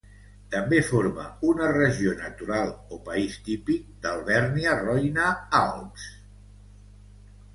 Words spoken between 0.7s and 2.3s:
forma una regió